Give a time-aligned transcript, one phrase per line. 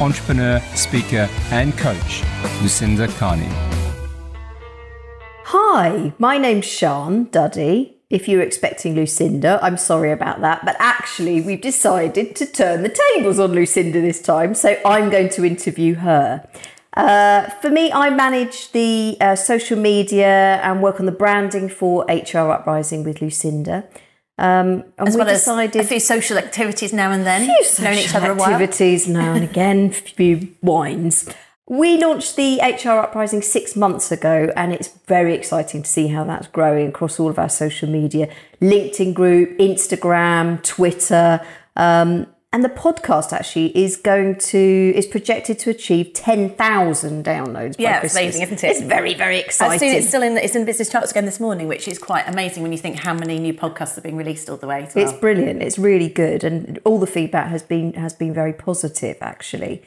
[0.00, 2.22] entrepreneur, speaker, and coach,
[2.62, 3.48] Lucinda Carney.
[5.44, 7.96] Hi, my name's Sean Duddy.
[8.10, 12.96] If you're expecting Lucinda, I'm sorry about that, but actually, we've decided to turn the
[13.14, 16.48] tables on Lucinda this time, so I'm going to interview her.
[16.96, 22.04] Uh, for me, I manage the uh, social media and work on the branding for
[22.08, 23.84] HR Uprising with Lucinda.
[24.36, 27.48] Um, and as we well decided as a few social activities now and then.
[27.60, 31.28] few known each social other a activities now and again, a few wines.
[31.66, 36.24] We launched the HR Uprising six months ago, and it's very exciting to see how
[36.24, 38.28] that's growing across all of our social media
[38.60, 41.40] LinkedIn group, Instagram, Twitter.
[41.76, 47.74] Um, and the podcast actually is going to is projected to achieve ten thousand downloads.
[47.80, 48.68] Yeah, by it's amazing, isn't it?
[48.68, 49.78] It's very, very I've exciting.
[49.80, 51.98] seen it still in the, it's in the business charts again this morning, which is
[51.98, 54.88] quite amazing when you think how many new podcasts are being released all the way.
[54.94, 55.04] Well.
[55.04, 55.64] It's brilliant.
[55.64, 59.16] It's really good, and all the feedback has been has been very positive.
[59.20, 59.82] Actually,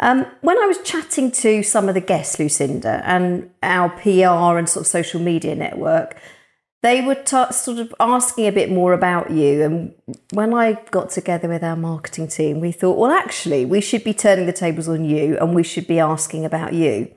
[0.00, 4.68] um, when I was chatting to some of the guests, Lucinda, and our PR and
[4.68, 6.16] sort of social media network,
[6.82, 9.62] they were t- sort of asking a bit more about you.
[9.62, 9.94] And
[10.32, 14.14] when I got together with our marketing team, we thought, well, actually, we should be
[14.14, 17.10] turning the tables on you, and we should be asking about you.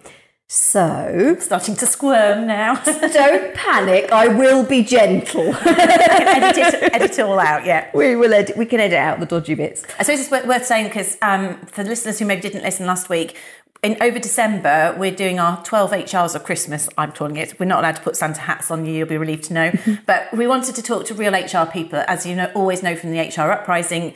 [0.49, 2.75] So starting to squirm now.
[2.83, 4.11] don't panic.
[4.11, 5.55] I will be gentle.
[5.65, 7.89] edit, it, edit it all out, yeah.
[7.93, 8.33] we will.
[8.33, 9.83] Edit, we can edit out the dodgy bits.
[9.97, 13.09] I suppose it's worth, saying because um, for the listeners who maybe didn't listen last
[13.09, 13.35] week,
[13.83, 16.89] in over December we're doing our 12 HRs of Christmas.
[16.97, 17.59] I'm calling it.
[17.59, 18.93] We're not allowed to put Santa hats on you.
[18.93, 19.71] You'll be relieved to know.
[20.05, 23.11] but we wanted to talk to real HR people, as you know, always know from
[23.11, 24.13] the HR uprising.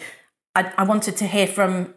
[0.56, 1.94] I, I wanted to hear from.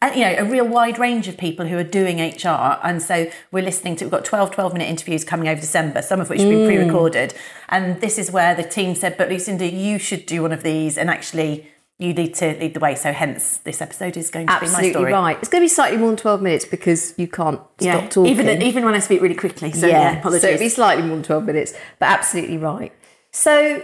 [0.00, 2.78] uh, You know, a real wide range of people who are doing HR.
[2.82, 6.20] And so we're listening to, we've got 12, 12 minute interviews coming over December, some
[6.20, 7.34] of which have been pre recorded.
[7.68, 10.96] And this is where the team said, but Lucinda, you should do one of these
[10.96, 11.68] and actually
[11.98, 12.94] you need to lead the way.
[12.94, 15.12] So hence this episode is going to be my Absolutely story.
[15.12, 15.38] right.
[15.38, 18.30] It's going to be slightly more than 12 minutes because you can't Yeah, stop talking.
[18.32, 19.72] even even when I speak really quickly.
[19.72, 20.42] So yeah, yeah, apologies.
[20.42, 22.92] so it'll be slightly more than 12 minutes, but absolutely right.
[23.30, 23.82] So,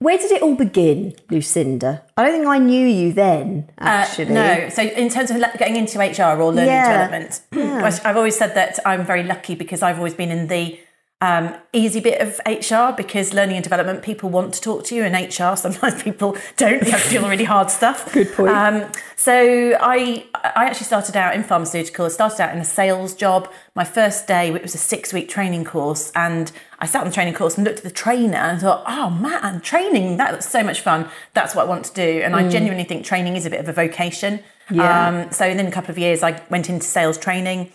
[0.00, 2.04] where did it all begin, Lucinda?
[2.16, 4.26] I don't think I knew you then, actually.
[4.36, 7.08] Uh, no, so in terms of getting into HR or learning Yeah.
[7.08, 7.40] development,
[8.04, 10.78] I've always said that I'm very lucky because I've always been in the
[11.24, 15.04] um, easy bit of HR because learning and development, people want to talk to you,
[15.04, 16.82] and HR sometimes people don't.
[16.82, 18.12] They have to do the really hard stuff.
[18.12, 18.50] Good point.
[18.50, 19.32] Um, so
[19.80, 22.04] I I actually started out in pharmaceutical.
[22.04, 23.50] I started out in a sales job.
[23.74, 27.14] My first day it was a six week training course, and I sat on the
[27.14, 30.62] training course and looked at the trainer and thought, oh man, training that looks so
[30.62, 31.08] much fun.
[31.32, 33.68] That's what I want to do, and I genuinely think training is a bit of
[33.68, 34.40] a vocation.
[34.70, 35.08] Yeah.
[35.08, 37.70] Um, so within a couple of years, I went into sales training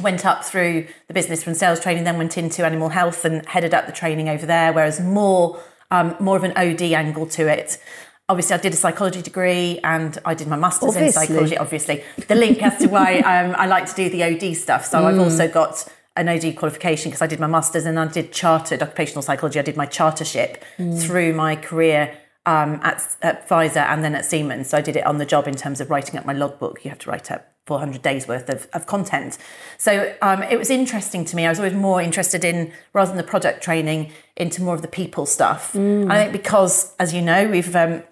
[0.00, 3.74] went up through the business from sales training, then went into animal health and headed
[3.74, 4.72] up the training over there.
[4.72, 5.60] Whereas more,
[5.90, 7.78] um, more of an OD angle to it.
[8.28, 11.58] Obviously, I did a psychology degree and I did my masters in psychology.
[11.58, 14.86] Obviously, the link as to why um, I like to do the OD stuff.
[14.86, 18.32] So I've also got an OD qualification because I did my masters and I did
[18.32, 19.58] chartered occupational psychology.
[19.58, 20.62] I did my chartership
[21.02, 22.16] through my career
[22.46, 24.70] um, at, at Pfizer and then at Siemens.
[24.70, 26.84] So I did it on the job in terms of writing up my logbook.
[26.84, 29.38] You have to write up 400 days worth of, of content.
[29.78, 31.46] So um, it was interesting to me.
[31.46, 34.88] I was always more interested in, rather than the product training, into more of the
[34.88, 35.74] people stuff.
[36.10, 37.74] I think because, as you know, we've.
[37.74, 38.02] Um,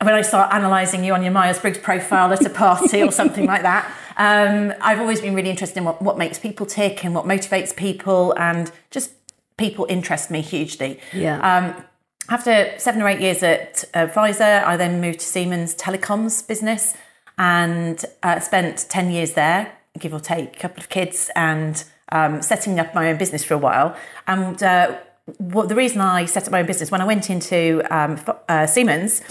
[0.00, 3.46] when I start analysing you on your Myers Briggs profile at a party or something
[3.46, 3.86] like that,
[4.16, 7.74] um, I've always been really interested in what, what makes people tick and what motivates
[7.74, 9.12] people, and just
[9.56, 10.98] people interest me hugely.
[11.12, 11.38] Yeah.
[11.38, 11.84] Um,
[12.28, 16.94] after seven or eight years at uh, Pfizer, I then moved to Siemens Telecoms business
[17.42, 22.40] and uh, spent 10 years there, give or take, a couple of kids, and um,
[22.40, 23.96] setting up my own business for a while.
[24.28, 24.96] And uh,
[25.38, 28.16] what, the reason I set up my own business, when I went into um,
[28.48, 29.22] uh, Siemens,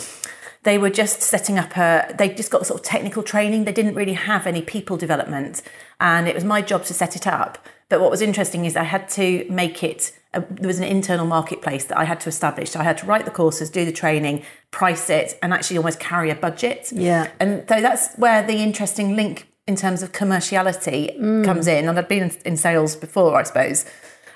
[0.63, 3.63] they were just setting up a, they just got sort of technical training.
[3.63, 5.61] They didn't really have any people development.
[6.01, 7.65] And it was my job to set it up.
[7.91, 11.27] But what was interesting is I had to make it, a, there was an internal
[11.27, 12.71] marketplace that I had to establish.
[12.71, 15.99] So I had to write the courses, do the training, price it, and actually almost
[15.99, 16.89] carry a budget.
[16.93, 17.29] Yeah.
[17.41, 21.43] And so that's where the interesting link in terms of commerciality mm.
[21.43, 21.89] comes in.
[21.89, 23.83] And I'd been in, in sales before, I suppose.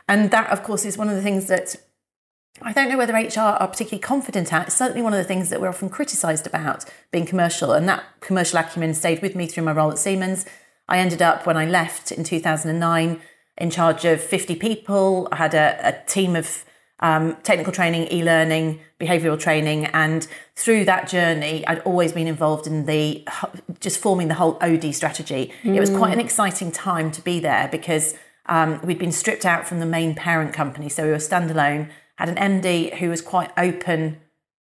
[0.09, 1.77] And that, of course, is one of the things that
[2.61, 4.67] I don't know whether HR are particularly confident at.
[4.67, 8.03] It's certainly one of the things that we're often criticised about being commercial, and that
[8.19, 10.45] commercial acumen stayed with me through my role at Siemens.
[10.89, 13.21] I ended up when I left in 2009
[13.57, 15.27] in charge of 50 people.
[15.31, 16.65] I had a, a team of
[16.99, 22.85] um, technical training, e-learning, behavioural training, and through that journey, I'd always been involved in
[22.85, 23.27] the
[23.79, 25.51] just forming the whole OD strategy.
[25.63, 25.75] Mm.
[25.75, 28.15] It was quite an exciting time to be there because
[28.45, 32.29] um, we'd been stripped out from the main parent company, so we were standalone had
[32.29, 34.17] an MD who was quite open,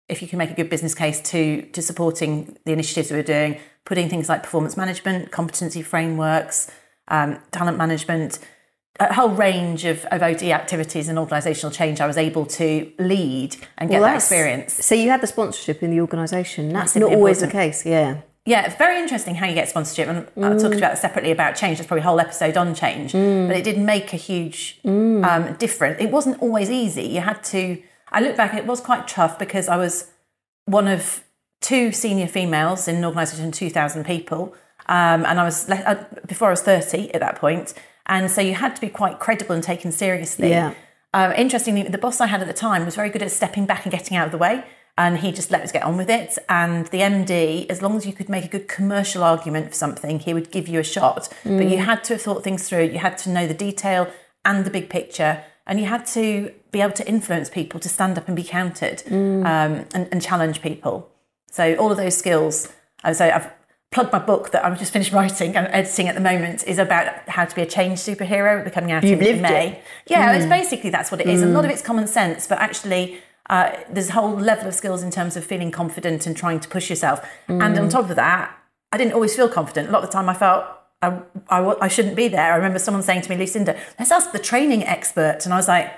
[0.09, 3.23] if you can make a good business case, to, to supporting the initiatives we were
[3.23, 6.71] doing, putting things like performance management, competency frameworks,
[7.09, 8.39] um, talent management,
[8.99, 13.57] a whole range of, of OD activities and organisational change I was able to lead
[13.79, 14.73] and get well, that experience.
[14.75, 16.73] So you had the sponsorship in the organisation.
[16.73, 17.53] That's not always important.
[17.53, 18.21] the case, yeah.
[18.47, 20.45] Yeah, it's very interesting how you get sponsorship, and mm.
[20.45, 21.79] I'll talk about that separately about change.
[21.79, 23.49] There's probably a whole episode on change, mm.
[23.49, 25.27] but it did make a huge mm.
[25.27, 26.01] um, difference.
[26.01, 27.03] It wasn't always easy.
[27.03, 27.83] You had to.
[28.13, 30.13] I look back, it was quite tough because I was
[30.67, 31.25] one of
[31.61, 34.55] two senior females in an organisation, of two thousand people,
[34.87, 37.75] um, and I was uh, before I was thirty at that point,
[38.07, 40.51] and so you had to be quite credible and taken seriously.
[40.51, 40.75] Yeah.
[41.15, 43.85] Um, interestingly, the boss I had at the time was very good at stepping back
[43.85, 44.65] and getting out of the way
[44.99, 46.39] and he just let us get on with it.
[46.49, 50.21] And the MD, as long as you could make a good commercial argument for something,
[50.21, 51.29] he would give you a shot.
[51.45, 51.59] Mm.
[51.59, 52.85] But you had to have thought things through.
[52.85, 54.11] You had to know the detail
[54.45, 58.17] and the big picture, and you had to be able to influence people to stand
[58.17, 59.41] up and be counted mm.
[59.41, 61.11] um, and, and, challenge people.
[61.51, 62.73] So all of those skills.
[63.13, 63.51] So I've
[63.97, 67.07] plugged my book that I've just finished writing and editing at the moment is about
[67.31, 68.63] how to be a change superhero.
[68.63, 69.69] Becoming out You've in May.
[69.69, 69.83] It.
[70.07, 70.37] Yeah, mm.
[70.37, 71.43] it's basically that's what it is.
[71.43, 75.03] A lot of it's common sense, but actually uh, there's a whole level of skills
[75.03, 77.27] in terms of feeling confident and trying to push yourself.
[77.49, 77.65] Mm.
[77.65, 78.55] And on top of that,
[78.93, 79.89] I didn't always feel confident.
[79.89, 80.67] A lot of the time I felt
[81.01, 82.53] I, I, I shouldn't be there.
[82.53, 85.47] I remember someone saying to me, Lucinda, let's ask the training expert.
[85.47, 85.91] And I was like,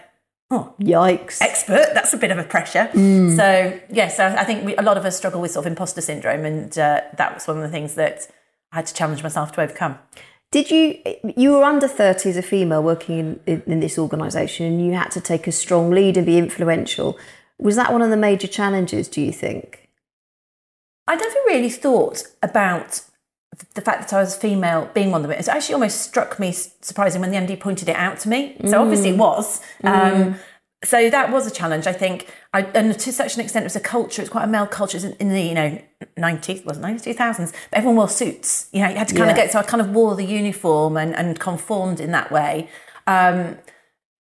[0.51, 1.41] oh, yikes.
[1.41, 2.91] Expert, that's a bit of a pressure.
[2.93, 3.37] Mm.
[3.37, 5.71] So, yes, yeah, so I think we, a lot of us struggle with sort of
[5.73, 6.45] imposter syndrome.
[6.45, 8.31] And uh, that was one of the things that
[8.73, 9.99] I had to challenge myself to overcome.
[10.51, 10.99] Did you,
[11.37, 14.93] you were under 30 as a female working in, in, in this organisation and you
[14.93, 17.19] had to take a strong lead and be influential.
[17.59, 19.89] Was that one of the major challenges, do you think?
[21.07, 23.03] I never really thought about
[23.75, 25.39] the fact that I was female being one of them.
[25.39, 28.57] It actually almost struck me surprising when the MD pointed it out to me.
[28.61, 28.81] So mm.
[28.81, 29.61] obviously it was.
[29.85, 30.39] Um, mm.
[30.85, 32.33] so that was a challenge, I think.
[32.53, 34.23] I, and to such an extent, it was a culture.
[34.23, 35.81] It's quite a male culture in, in the you know
[36.17, 37.53] nineties, wasn't nineties, two thousands.
[37.71, 38.69] But everyone wore suits.
[38.73, 39.33] You know, you had to kind yeah.
[39.33, 39.53] of get.
[39.53, 42.69] So I kind of wore the uniform and, and conformed in that way.
[43.07, 43.59] Um,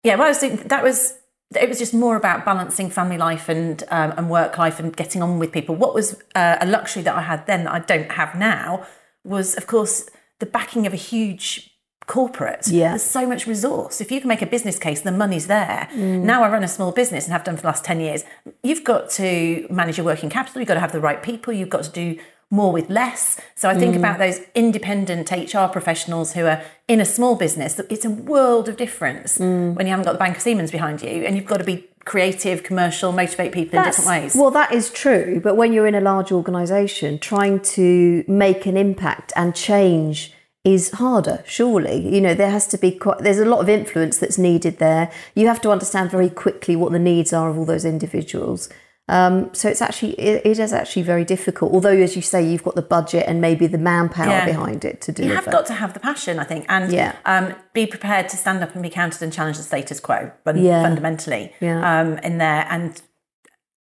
[0.04, 1.18] yeah, well, I was thinking, that was
[1.56, 5.22] it was just more about balancing family life and um, and work life and getting
[5.22, 5.74] on with people.
[5.74, 8.86] What was uh, a luxury that I had then that I don't have now
[9.28, 10.08] was, of course,
[10.38, 11.70] the backing of a huge
[12.06, 12.66] corporate.
[12.66, 12.90] Yeah.
[12.90, 14.00] There's so much resource.
[14.00, 15.88] If you can make a business case, the money's there.
[15.92, 16.22] Mm.
[16.22, 18.24] Now I run a small business and have done for the last 10 years.
[18.62, 20.60] You've got to manage your working capital.
[20.60, 21.52] You've got to have the right people.
[21.52, 22.18] You've got to do
[22.50, 23.38] more with less.
[23.54, 23.98] So I think mm.
[23.98, 27.78] about those independent HR professionals who are in a small business.
[27.90, 29.74] It's a world of difference mm.
[29.74, 31.86] when you haven't got the Bank of Siemens behind you and you've got to be
[32.08, 34.34] creative, commercial, motivate people That's, in different ways.
[34.34, 35.40] Well, that is true.
[35.44, 40.32] But when you're in a large organisation, trying to make an impact and change
[40.64, 44.18] is harder surely you know there has to be quite there's a lot of influence
[44.18, 47.64] that's needed there you have to understand very quickly what the needs are of all
[47.64, 48.68] those individuals
[49.08, 51.72] um, so it's actually it, it is actually very difficult.
[51.72, 54.44] Although, as you say, you've got the budget and maybe the manpower yeah.
[54.44, 55.32] behind it to deliver.
[55.32, 57.16] You have got to have the passion, I think, and yeah.
[57.24, 60.30] um, be prepared to stand up and be counted and challenge the status quo.
[60.54, 60.82] Yeah.
[60.82, 61.54] fundamentally.
[61.62, 63.00] Um, in there and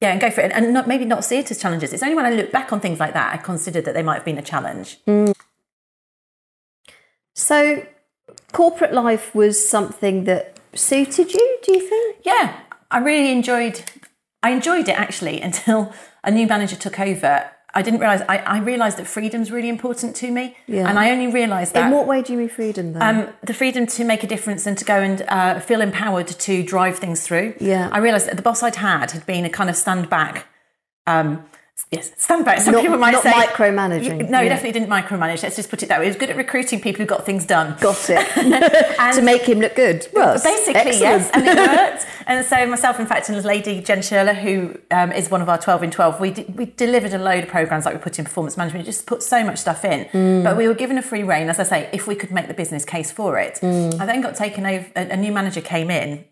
[0.03, 1.93] yeah, and go for it, and not, maybe not see it as challenges.
[1.93, 4.15] It's only when I look back on things like that I consider that they might
[4.15, 4.99] have been a challenge.
[5.07, 5.33] Mm.
[7.33, 7.85] So,
[8.51, 11.59] corporate life was something that suited you.
[11.63, 12.17] Do you think?
[12.23, 12.59] Yeah,
[12.91, 13.81] I really enjoyed
[14.43, 15.91] I enjoyed it actually until
[16.23, 17.49] a new manager took over.
[17.75, 18.21] I didn't realize.
[18.29, 20.87] I, I realized that freedom's really important to me, yeah.
[20.87, 21.87] and I only realized that.
[21.87, 22.93] In what way do you mean freedom?
[22.93, 26.27] Then um, the freedom to make a difference and to go and uh, feel empowered
[26.27, 27.55] to drive things through.
[27.59, 30.45] Yeah, I realized that the boss I'd had had been a kind of stand back.
[31.07, 31.45] Um,
[31.89, 32.59] Yes, stand back.
[32.59, 34.29] Some not, people might not say micromanaging.
[34.29, 34.43] no, yeah.
[34.43, 35.43] he definitely didn't micromanage.
[35.43, 36.05] Let's just put it that way.
[36.05, 37.77] He was good at recruiting people who got things done.
[37.79, 39.15] Got it.
[39.15, 40.07] to make him look good.
[40.13, 41.01] Well, basically, excellent.
[41.01, 42.05] yes, and it worked.
[42.27, 45.57] and so myself, in fact, and lady Jen Sherler, who um, is one of our
[45.57, 48.25] twelve in twelve, we d- we delivered a load of programs like we put in
[48.25, 48.85] performance management.
[48.85, 50.43] It just put so much stuff in, mm.
[50.43, 52.53] but we were given a free reign, as I say, if we could make the
[52.53, 53.55] business case for it.
[53.61, 53.99] Mm.
[53.99, 54.85] I then got taken over.
[54.95, 56.25] A, a new manager came in,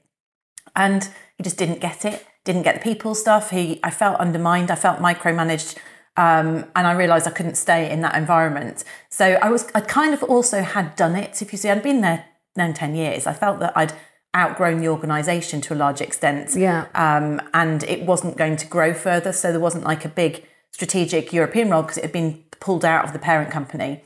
[0.76, 2.26] and he just didn't get it.
[2.44, 3.52] Didn't get the people stuff.
[3.52, 4.72] He, I felt undermined.
[4.72, 5.78] I felt micromanaged
[6.18, 8.84] um, and I realised I couldn't stay in that environment.
[9.10, 11.42] So I was, I kind of also had done it.
[11.42, 13.28] If you see, I'd been there nine, 10 years.
[13.28, 13.94] I felt that I'd,
[14.36, 16.56] outgrown the organisation to a large extent.
[16.56, 16.88] Yeah.
[16.96, 19.34] Um, and it wasn't going to grow further.
[19.34, 23.04] So there wasn't like a big strategic European role because it had been pulled out
[23.06, 24.04] of the parent company.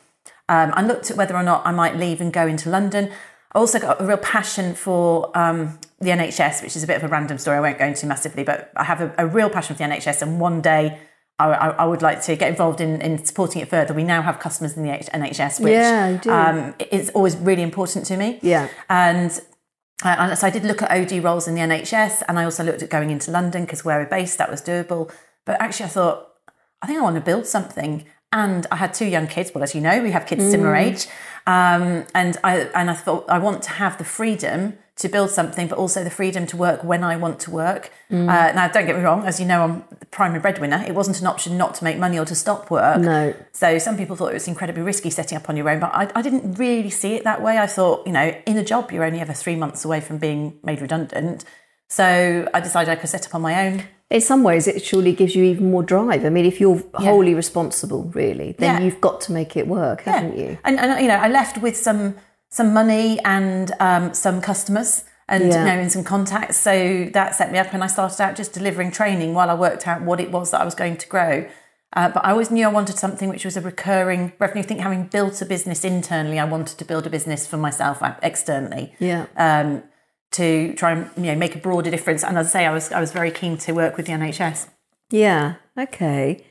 [0.50, 3.12] Um, I looked at whether or not I might leave and go into London.
[3.51, 7.04] I also got a real passion for um, the NHS, which is a bit of
[7.04, 7.58] a random story.
[7.58, 10.22] I won't go into massively, but I have a, a real passion for the NHS.
[10.22, 11.00] And one day
[11.40, 13.94] I, I, I, would like to get involved in, in, supporting it further.
[13.94, 16.20] We now have customers in the NHS, which yeah.
[16.28, 18.40] Um, is always really important to me.
[18.42, 18.70] Yeah.
[18.90, 19.32] And
[20.04, 22.64] uh, and so I did look at OD roles in the NHS, and I also
[22.64, 25.12] looked at going into London because where we're based, that was doable.
[25.46, 26.28] But actually, I thought,
[26.82, 28.06] I think I want to build something.
[28.32, 29.51] And I had two young kids.
[29.53, 30.51] Well, as you know, we have kids mm.
[30.51, 31.08] similar age,
[31.48, 35.67] um, and I and I thought I want to have the freedom to build something,
[35.67, 37.91] but also the freedom to work when I want to work.
[38.10, 38.29] Mm.
[38.29, 40.84] Uh, now, don't get me wrong, as you know, I'm the primary breadwinner.
[40.88, 43.01] It wasn't an option not to make money or to stop work.
[43.01, 43.34] No.
[43.51, 46.10] So some people thought it was incredibly risky setting up on your own, but I,
[46.15, 47.58] I didn't really see it that way.
[47.58, 50.60] I thought, you know, in a job, you're only ever three months away from being
[50.63, 51.44] made redundant.
[51.89, 53.84] So I decided I could set up on my own.
[54.12, 56.26] In some ways, it surely gives you even more drive.
[56.26, 57.10] I mean, if you're yeah.
[57.10, 58.86] wholly responsible, really, then yeah.
[58.86, 60.44] you've got to make it work, haven't yeah.
[60.44, 60.58] you?
[60.64, 62.16] And, and, you know, I left with some
[62.50, 65.60] some money and um, some customers and yeah.
[65.60, 68.54] you know in some contacts so that set me up and i started out just
[68.54, 71.48] delivering training while i worked out what it was that i was going to grow
[71.94, 74.80] uh, but i always knew i wanted something which was a recurring revenue i think
[74.80, 79.26] having built a business internally i wanted to build a business for myself externally yeah
[79.38, 79.84] um,
[80.36, 82.92] to try and you know make a broader difference and as i say i was
[82.92, 84.68] i was very keen to work with the nhs
[85.12, 86.44] yeah okay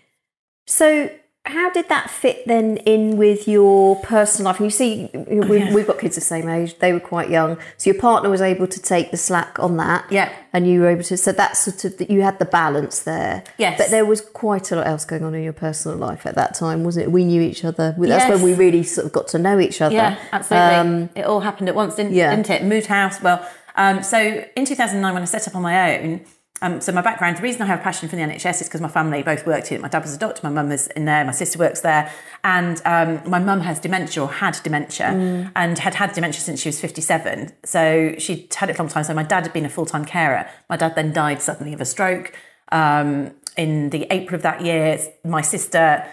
[0.67, 1.11] so
[1.47, 4.61] how did that fit then in with your personal life?
[4.61, 7.91] And you see, we, have got kids the same age; they were quite young, so
[7.91, 10.11] your partner was able to take the slack on that.
[10.11, 11.19] Yeah, and you were able to.
[11.19, 13.45] So that's sort of you had the balance there.
[13.59, 16.35] Yes, but there was quite a lot else going on in your personal life at
[16.37, 17.12] that time, wasn't it?
[17.12, 17.95] We knew each other.
[17.99, 18.31] That's yes.
[18.31, 19.95] when we really sort of got to know each other.
[19.95, 20.75] Yeah, absolutely.
[20.76, 22.35] Um, it all happened at once, didn't, yeah.
[22.35, 22.64] didn't it?
[22.64, 23.21] Moved house.
[23.21, 26.25] Well, um, so in 2009, when I set up on my own.
[26.62, 28.81] Um, so my background, the reason I have a passion for the NHS is because
[28.81, 29.81] my family both worked in it.
[29.83, 32.11] My dad was a doctor, my mum was in there, my sister works there,
[32.43, 35.52] and um, my mum has dementia or had dementia mm.
[35.57, 37.52] and had had dementia since she was 57.
[37.64, 39.04] So she'd had it for a long time.
[39.04, 40.49] So my dad had been a full time carer.
[40.71, 42.33] My dad then died suddenly of a stroke.
[42.71, 46.07] Um, in the April of that year, my sister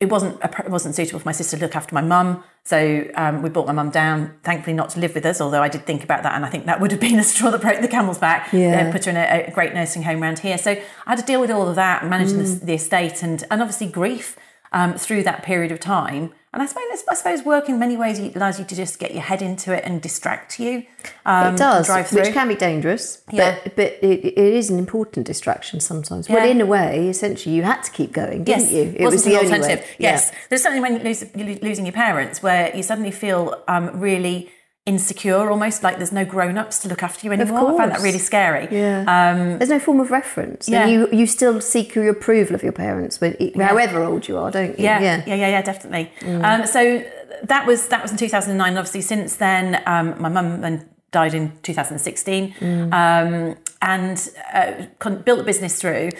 [0.00, 2.44] it wasn't it wasn't suitable for my sister to look after my mum.
[2.64, 5.68] So um, we brought my mum down, thankfully not to live with us, although I
[5.68, 7.80] did think about that, and I think that would have been a straw that broke
[7.80, 8.52] the camel's back.
[8.52, 8.92] Yeah.
[8.92, 10.56] put her in a, a, great nursing home around here.
[10.56, 12.60] So I had to deal with all of that, managing mm.
[12.60, 14.36] the, the, estate, and and obviously grief
[14.72, 16.32] um, through that period of time.
[16.52, 19.22] And I suppose, I suppose work in many ways allows you to just get your
[19.22, 20.84] head into it and distract you.
[21.26, 23.58] Um, it does, which can be dangerous, yeah.
[23.64, 26.28] but, but it, it is an important distraction sometimes.
[26.28, 26.36] Yeah.
[26.36, 28.72] Well, in a way, essentially, you had to keep going, didn't yes.
[28.72, 28.82] you?
[28.96, 29.86] It Wasn't was the alternative.
[29.98, 30.30] Yes.
[30.32, 30.38] Yeah.
[30.48, 34.50] There's something when you lose, losing your parents where you suddenly feel um, really
[34.88, 37.74] insecure almost like there's no grown-ups to look after you anymore.
[37.74, 38.66] I find that really scary.
[38.70, 39.00] Yeah.
[39.02, 40.68] Um, there's no form of reference.
[40.68, 40.82] Yeah.
[40.82, 43.68] and you you still seek your approval of your parents when, yeah.
[43.68, 44.84] however old you are don't you?
[44.84, 45.00] Yeah.
[45.00, 45.22] Yeah.
[45.26, 46.10] Yeah yeah, yeah definitely.
[46.20, 46.44] Mm.
[46.44, 47.04] um, so
[47.42, 51.34] that was that was in 2009 and obviously since then um, my mum then died
[51.34, 52.92] in 2016 mm.
[52.92, 54.86] Um, and uh,
[55.26, 56.10] built the business through.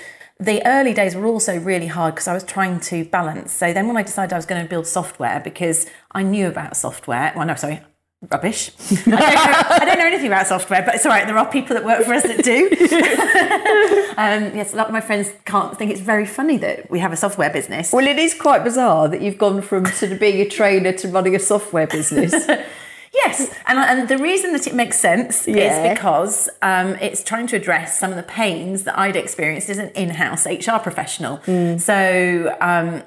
[0.41, 3.53] The early days were also really hard because I was trying to balance.
[3.53, 6.77] So then when I decided I was going to build software because I knew about
[6.77, 7.81] software, well, no, sorry,
[8.23, 8.73] rubbish.
[8.91, 11.27] I don't, know, I don't, know, anything about software, but it's all right.
[11.27, 12.67] There are people that work for us that do.
[14.17, 17.13] um, yes, a lot of my friends can't think it's very funny that we have
[17.13, 17.93] a software business.
[17.93, 21.09] Well, it is quite bizarre that you've gone from sort of being a trainer to
[21.09, 22.33] running a software business.
[23.15, 25.85] yes, and, and the reason that it makes sense yeah.
[25.85, 29.79] is because um, it's trying to address some of the pains that I'd experienced as
[29.79, 31.39] an in-house HR professional.
[31.39, 31.81] Mm.
[31.81, 33.05] So, um,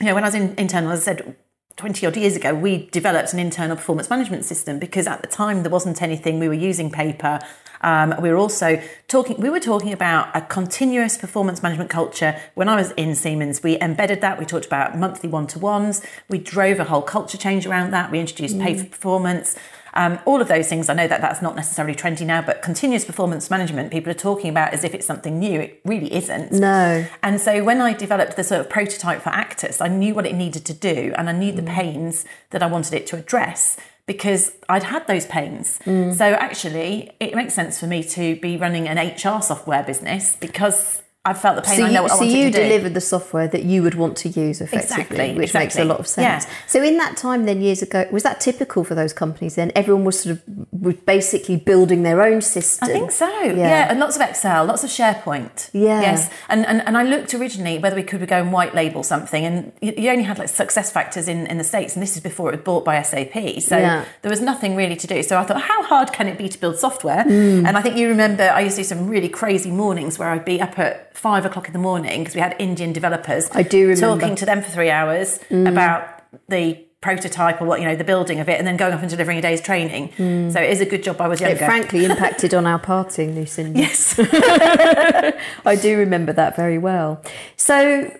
[0.00, 1.36] you know, when I was in internal, I said,
[1.76, 5.62] 20 odd years ago, we developed an internal performance management system because at the time
[5.62, 6.38] there wasn't anything.
[6.38, 7.38] We were using paper.
[7.82, 12.40] Um, we were also talking, we were talking about a continuous performance management culture.
[12.54, 14.38] When I was in Siemens, we embedded that.
[14.38, 16.02] We talked about monthly one to ones.
[16.28, 18.10] We drove a whole culture change around that.
[18.10, 18.62] We introduced mm.
[18.62, 19.56] pay for performance.
[19.96, 23.06] Um, all of those things, I know that that's not necessarily trendy now, but continuous
[23.06, 25.58] performance management, people are talking about as if it's something new.
[25.58, 26.52] It really isn't.
[26.52, 27.06] No.
[27.22, 30.34] And so when I developed the sort of prototype for Actus, I knew what it
[30.34, 31.56] needed to do and I knew mm.
[31.56, 35.78] the pains that I wanted it to address because I'd had those pains.
[35.84, 36.14] Mm.
[36.14, 41.02] So actually, it makes sense for me to be running an HR software business because
[41.26, 41.76] I've felt the pain.
[41.78, 42.62] So I know you, what I wanted you to do.
[42.62, 45.98] delivered the software that you would want to use effectively, Exactly, which makes a lot
[46.00, 46.44] of sense.
[46.46, 46.52] Yeah.
[46.66, 49.56] So in that time, then years ago, was that typical for those companies?
[49.56, 50.42] Then everyone was sort of
[50.72, 52.88] was basically building their own system.
[52.88, 53.28] I think so.
[53.42, 53.90] Yeah.
[53.90, 55.70] and lots of Excel, lots of SharePoint.
[55.72, 56.00] Yeah.
[56.00, 59.44] Yes, and, and and I looked originally whether we could go and white label something,
[59.44, 62.50] and you, you only had like SuccessFactors in, in the states, and this is before
[62.52, 63.60] it was bought by SAP.
[63.60, 64.04] So Yeah.
[64.22, 65.22] there was nothing really to do.
[65.22, 67.24] So I thought, how hard can it be to build software?
[67.24, 67.66] Mm.
[67.66, 70.44] And I think you remember I used to do some really crazy mornings where I'd
[70.44, 73.48] be up at five o'clock in the morning because we had Indian developers.
[73.52, 74.06] I do remember.
[74.06, 74.20] Mm.
[74.20, 78.40] talking to them for three hours about the prototype or what you know the building
[78.40, 80.10] of it and then going off and delivering a day's training
[80.50, 81.50] so it is a good job i was Mm.
[81.50, 83.78] It frankly impacted on our partying, Lucinda.
[83.78, 84.18] yes
[85.64, 87.22] I do remember that very well.
[87.56, 88.10] So,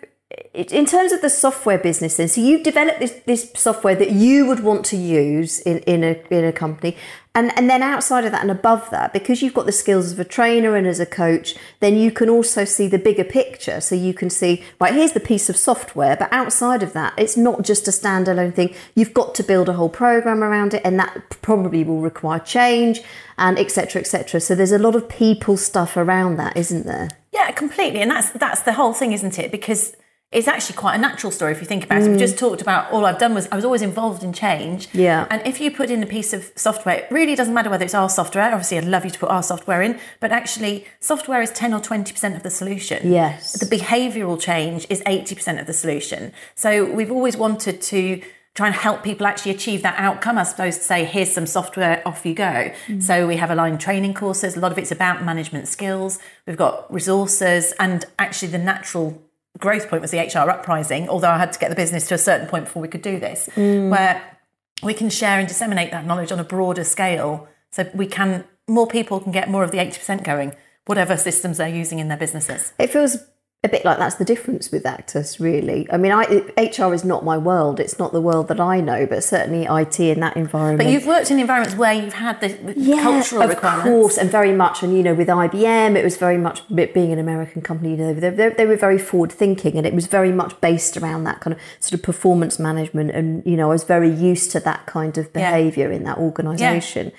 [0.52, 4.44] in terms of the software business, then, so you've developed this, this software that you
[4.46, 6.96] would want to use in, in a in a company,
[7.32, 10.18] and and then outside of that and above that, because you've got the skills of
[10.18, 13.80] a trainer and as a coach, then you can also see the bigger picture.
[13.80, 17.36] So you can see, right, here's the piece of software, but outside of that, it's
[17.36, 18.74] not just a standalone thing.
[18.96, 23.00] You've got to build a whole program around it, and that probably will require change
[23.38, 24.00] and etc.
[24.00, 24.40] etc.
[24.40, 27.10] So there's a lot of people stuff around that, isn't there?
[27.32, 28.00] Yeah, completely.
[28.00, 29.52] And that's that's the whole thing, isn't it?
[29.52, 29.94] Because
[30.36, 32.10] it's actually quite a natural story if you think about it.
[32.10, 32.18] We mm.
[32.18, 34.86] just talked about all I've done was I was always involved in change.
[34.92, 35.26] Yeah.
[35.30, 37.94] And if you put in a piece of software, it really doesn't matter whether it's
[37.94, 38.44] our software.
[38.52, 41.80] Obviously, I'd love you to put our software in, but actually, software is 10 or
[41.80, 43.10] 20% of the solution.
[43.10, 43.54] Yes.
[43.58, 46.32] The behavioural change is 80% of the solution.
[46.54, 48.20] So we've always wanted to
[48.52, 52.02] try and help people actually achieve that outcome as opposed to say here's some software
[52.06, 53.02] off you go mm.
[53.02, 56.90] so we have aligned training courses a lot of it's about management skills we've got
[56.90, 59.22] resources and actually the natural
[59.58, 62.18] growth point was the hr uprising although i had to get the business to a
[62.18, 63.90] certain point before we could do this mm.
[63.90, 64.36] where
[64.82, 67.48] we can share and disseminate that knowledge on a broader scale.
[67.70, 70.54] So we can more people can get more of the 80% going
[70.86, 72.72] whatever systems they're using in their businesses.
[72.78, 73.16] It feels
[73.64, 75.86] a bit like that's the difference with Actus, really.
[75.90, 76.22] I mean, I,
[76.56, 79.98] HR is not my world; it's not the world that I know, but certainly IT
[79.98, 80.86] in that environment.
[80.86, 84.18] but you've worked in environments where you've had the yeah, cultural of requirements of course,
[84.18, 87.60] and very much, and you know, with IBM, it was very much being an American
[87.60, 87.90] company.
[87.90, 90.96] You know, they, they, they were very forward thinking, and it was very much based
[90.96, 93.10] around that kind of sort of performance management.
[93.10, 97.12] And you know, I was very used to that kind of behaviour in that organisation.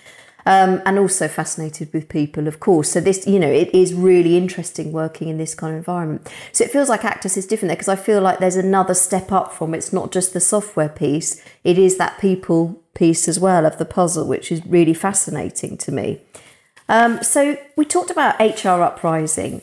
[0.48, 2.90] Um, and also fascinated with people, of course.
[2.94, 6.26] So this, you know, it is really interesting working in this kind of environment.
[6.54, 9.30] So it feels like Actus is different there because I feel like there's another step
[9.34, 13.66] up from it's not just the software piece; it is that people piece as well
[13.66, 16.22] of the puzzle, which is really fascinating to me.
[16.88, 19.62] Um, so we talked about HR uprising.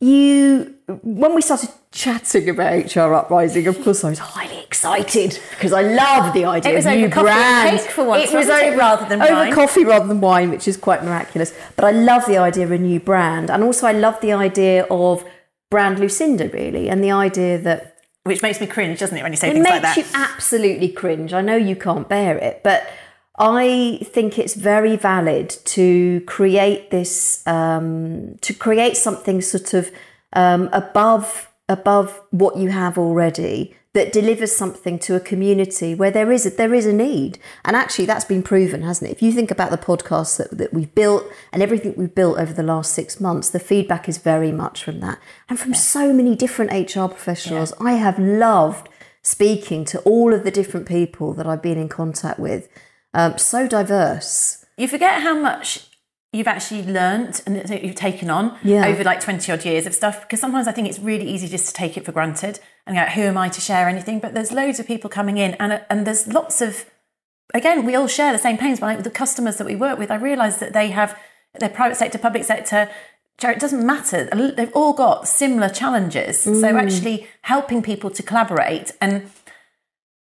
[0.00, 5.72] You, when we started chatting about HR uprising, of course, I was highly excited because
[5.72, 7.78] I love the idea It of new brand.
[7.78, 9.52] cake for once, it was it, over rather than over wine?
[9.52, 11.52] coffee rather than wine, which is quite miraculous.
[11.76, 14.84] But I love the idea of a new brand, and also I love the idea
[14.90, 15.24] of
[15.70, 19.36] brand Lucinda, really, and the idea that which makes me cringe, doesn't it, when you
[19.36, 19.96] say it things makes like that?
[19.96, 21.32] you absolutely cringe.
[21.32, 22.86] I know you can't bear it, but
[23.38, 29.90] I think it's very valid to create this, um, to create something sort of
[30.32, 36.32] um, above above what you have already that delivers something to a community where there
[36.32, 37.38] is a, there is a need.
[37.64, 39.14] And actually, that's been proven, hasn't it?
[39.14, 42.54] If you think about the podcasts that, that we've built and everything we've built over
[42.54, 45.18] the last six months, the feedback is very much from that
[45.48, 47.74] and from so many different HR professionals.
[47.80, 48.88] I have loved
[49.20, 52.68] speaking to all of the different people that I've been in contact with.
[53.12, 54.64] Um, so diverse.
[54.78, 55.91] you forget how much
[56.32, 58.86] you've actually learnt and you've taken on Yeah.
[58.86, 60.22] over like 20 odd years of stuff.
[60.22, 63.02] Because sometimes i think it's really easy just to take it for granted and go
[63.02, 64.18] who am i to share anything?
[64.18, 66.86] But there's loads of people coming in and and there's lots of
[67.54, 70.10] again we all share the same pains but like the customers that we work with
[70.10, 71.18] i realize that they have
[71.60, 72.88] their private sector public sector
[73.50, 74.28] it doesn't matter.
[74.56, 76.40] They've all got similar challenges.
[76.40, 76.80] So mm.
[76.80, 79.30] actually helping people to collaborate and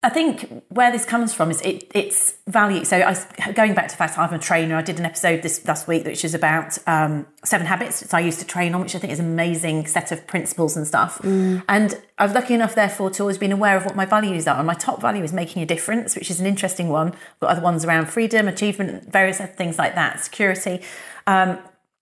[0.02, 2.84] I think where this comes from is it, it's value.
[2.86, 5.66] So, I, going back to the fact I'm a trainer, I did an episode this
[5.68, 8.94] last week which is about um, seven habits that I used to train on, which
[8.94, 11.20] I think is an amazing set of principles and stuff.
[11.68, 14.56] And I was lucky enough, therefore, to always been aware of what my values are.
[14.56, 17.08] And my top value is making a difference, which is an interesting one.
[17.08, 20.80] I've got other ones around freedom, achievement, various other things like that, security.
[21.26, 21.58] Um,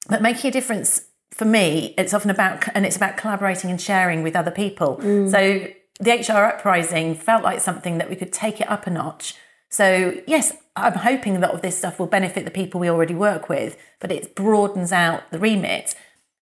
[0.08, 4.22] but making a difference for me, it's often about, and it's about collaborating and sharing
[4.22, 5.00] with other people.
[5.30, 5.66] So
[5.98, 9.34] the HR uprising felt like something that we could take it up a notch.
[9.68, 13.14] So yes, I'm hoping a lot of this stuff will benefit the people we already
[13.14, 15.94] work with, but it broadens out the remit.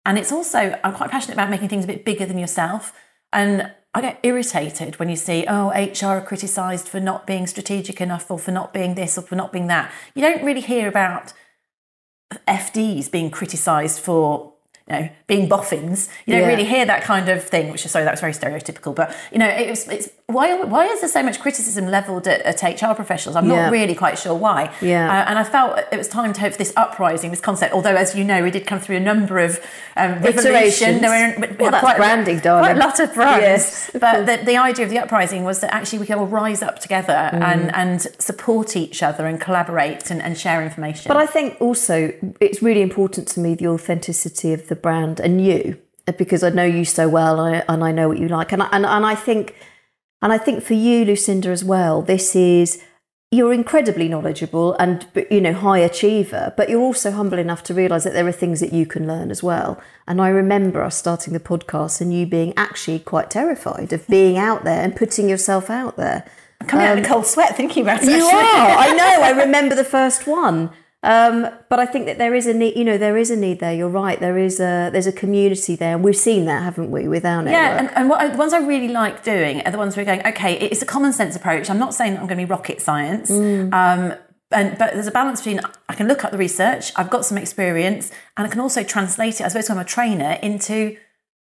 [0.07, 2.95] And it's also, I'm quite passionate about making things a bit bigger than yourself.
[3.33, 8.01] And I get irritated when you see, oh, HR are criticised for not being strategic
[8.01, 9.93] enough or for not being this or for not being that.
[10.15, 11.33] You don't really hear about
[12.47, 14.50] FDs being criticised for
[14.91, 16.09] you know, being boffins.
[16.27, 16.49] You don't Yeah.
[16.49, 18.95] really hear that kind of thing, which is sorry, that was very stereotypical.
[18.95, 22.41] But you know, it was, it's why why is there so much criticism levelled at,
[22.43, 23.37] at HR professionals?
[23.37, 23.63] I'm Yeah.
[23.65, 24.71] not really quite sure why.
[24.81, 25.09] Yeah.
[25.11, 27.73] Uh, and I felt it was time to have this uprising, this concept.
[27.75, 29.61] Although, as you know, we did come through a number of
[29.97, 31.01] um, revolution.
[31.01, 32.65] There were, we Well, that's branding, darling.
[32.65, 33.43] Quite a lot of brands.
[33.43, 36.63] Yes, but the, the idea of the uprising was that actually we can all rise
[36.63, 37.43] up together Mm.
[37.43, 41.09] and, and support each other and collaborate and, and share information.
[41.09, 45.45] But I think also it's really important to me the authenticity of the brand and
[45.45, 45.79] you,
[46.19, 48.53] because I know you so well and I, and I know what you like.
[48.53, 49.55] And I, and, and I think,
[50.23, 52.83] and I think for you, Lucinda, as well, this is
[53.33, 58.03] you're incredibly knowledgeable and you know high achiever, but you're also humble enough to realise
[58.03, 59.81] that there are things that you can learn as well.
[60.09, 64.37] And I remember us starting the podcast and you being actually quite terrified of being
[64.37, 66.25] out there and putting yourself out there.
[66.67, 68.09] coming out in a cold sweat thinking about it.
[68.09, 68.61] Um, You actually.
[68.61, 68.79] are.
[68.79, 69.23] I know.
[69.23, 70.71] I remember the first one.
[71.03, 72.77] Um, but I think that there is a need.
[72.77, 73.73] You know, there is a need there.
[73.73, 74.21] You're right.
[74.21, 77.43] There is a there's a community there, and we've seen that, haven't we, with our
[77.43, 77.53] network?
[77.53, 80.05] Yeah, and, and what I, the ones I really like doing are the ones where
[80.05, 81.71] we're going, okay, it's a common sense approach.
[81.71, 83.31] I'm not saying I'm going to be rocket science.
[83.31, 83.73] Mm.
[83.73, 84.19] Um,
[84.53, 87.39] and, but there's a balance between I can look up the research, I've got some
[87.39, 90.97] experience, and I can also translate it, I suppose, I'm a trainer, into,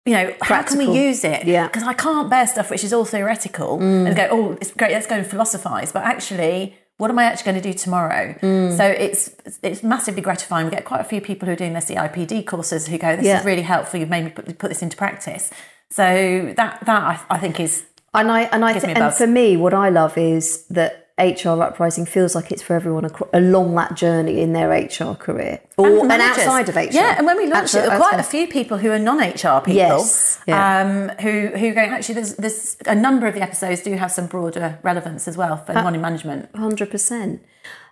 [0.07, 1.45] you know, how can we use it?
[1.45, 1.67] Yeah.
[1.67, 5.07] Because I can't bear stuff which is all theoretical and go, oh, it's great, let's
[5.07, 5.93] go and philosophize.
[5.93, 8.35] But actually, what am I actually going to do tomorrow?
[8.41, 8.75] Mm.
[8.79, 9.31] So it's
[9.63, 10.65] it's massively gratifying.
[10.65, 13.27] We get quite a few people who are doing their CIPD courses who go, this
[13.27, 13.41] Yeah.
[13.41, 14.01] is really helpful.
[14.01, 15.51] You've made me put, put this into practice.
[15.91, 19.05] So that that I, I think is and I and I Gives think, me a
[19.09, 23.09] and for me, what I love is that HR Uprising feels like it's for everyone
[23.33, 26.39] along that journey in their HR career or and, managers.
[26.45, 26.89] outside of HR.
[26.93, 28.99] Yeah, and when we launched it, there were Outside- quite a few people who are
[28.99, 29.75] non-HR people.
[29.75, 30.81] Yes, yeah.
[30.81, 32.17] Um, who who go actually.
[32.17, 35.77] There's there's a number of the episodes do have some broader relevance as well for
[35.79, 36.49] Uh, in management.
[36.57, 37.43] hundred percent.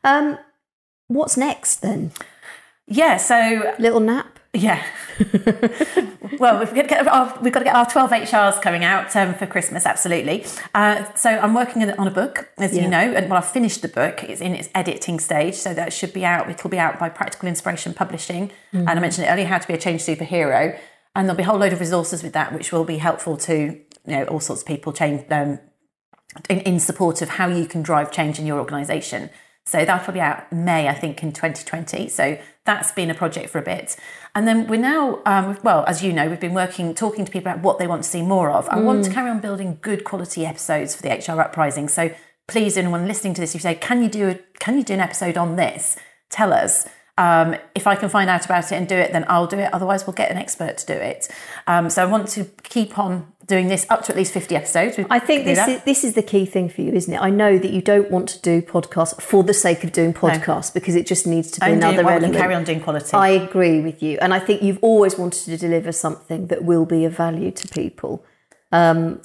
[0.03, 0.37] Um,
[1.07, 2.11] what's next then?
[2.89, 3.19] Yeah.
[3.19, 4.32] So Little nap.
[4.55, 4.85] Yeah.
[6.39, 9.15] well, we've got, to get our, we've got to get our 12 HRs coming out
[9.17, 10.45] um, for Christmas, absolutely.
[10.75, 12.83] Uh, so I'm working on a book, as Yeah.
[12.83, 14.23] you know, and well, I've finished the book.
[14.25, 16.51] It's in its editing stage, so that should be out.
[16.51, 18.51] It'll be out by Practical Inspiration Publishing.
[18.73, 20.79] And I mentioned it earlier, How to Be a Change Superhero.
[21.15, 23.55] And there'll be a whole load of resources with that, which will be helpful to
[23.55, 25.61] you know all sorts of people change um,
[26.49, 29.31] in, in support of how you can drive change in your organisation.
[29.65, 32.09] So that'll be out May, I think, in 2020.
[32.09, 33.97] So that's been a project for a bit.
[34.35, 37.51] And then we're now, um, well, as you know, we've been working, talking to people
[37.51, 38.69] about what they want to see more of.
[38.69, 41.89] I want to carry on building good quality episodes for the HR Uprising.
[41.89, 42.15] So
[42.47, 44.95] please, anyone listening to this, if you say, can you do a, can you do
[44.95, 45.97] an episode on this?
[46.31, 46.87] Tell us.
[47.19, 49.73] Um, if I can find out about it and do it, then I'll do it.
[49.75, 51.29] Otherwise, we'll get an expert to do it.
[51.67, 54.97] Um, so I want to keep on doing this up to at least 50 episodes.
[54.97, 57.19] We I think this is this is the key thing for you, isn't it?
[57.19, 60.73] I know that you don't want to do podcasts for the sake of doing podcasts
[60.73, 62.37] because it just needs to be I'm another well, we element.
[62.37, 63.13] carry on doing quality.
[63.15, 66.87] I agree with you, and I think you've always wanted to deliver something that will
[66.87, 68.25] be of value to people.
[68.73, 68.79] So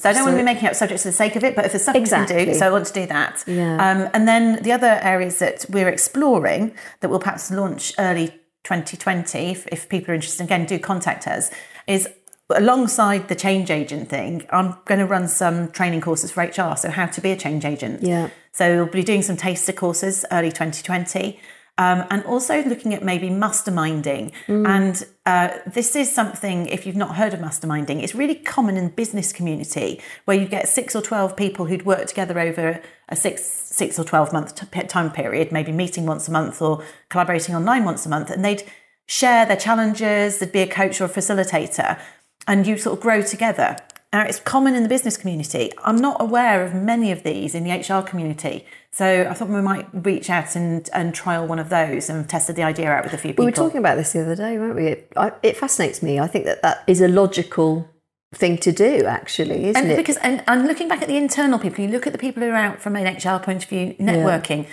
[0.03, 1.71] I don't want to be making up subjects for the sake of it, but if
[1.71, 2.45] there's something we can Exactly.
[2.45, 3.45] do, so I want to do that.
[3.47, 3.75] Yeah.
[3.75, 8.27] Um, and then the other areas that we're exploring that we'll perhaps launch early
[8.65, 11.49] 2020, if, if people are interested, again, do contact us,
[11.87, 12.09] is
[12.49, 16.89] alongside the change agent thing, I'm going to run some training courses for HR, so
[16.89, 18.03] how to be a change agent.
[18.03, 18.29] Yeah.
[18.51, 21.39] So we'll be doing some taster courses early 2020.
[21.79, 24.31] Um, and also looking at maybe masterminding.
[24.65, 28.89] And uh, this is something, if you've not heard of masterminding, it's really common in
[28.89, 33.43] business community where you get six or 12 people who'd work together over a six,
[33.43, 37.85] six or 12 month t- time period, maybe meeting once a month or collaborating online
[37.85, 38.31] once a month.
[38.31, 38.63] And they'd
[39.05, 41.99] share their challenges, there'd be a coach or a facilitator,
[42.47, 43.77] and you sort of grow together.
[44.13, 45.71] Now, it's common in the business community.
[45.83, 48.65] I'm not aware of many of these in the HR community.
[48.91, 52.55] So I thought we might reach out and, and trial one of those and tested
[52.55, 53.45] the idea out with a few people.
[53.45, 54.87] We were talking about this the other day, weren't we?
[54.87, 56.19] It, I, it fascinates me.
[56.19, 57.87] I think that that is a logical
[58.33, 59.97] thing to do, actually, isn't and it?
[59.97, 62.49] because and, and looking back at the internal people, you look at the people who
[62.49, 64.67] are out from an HR point of view networking.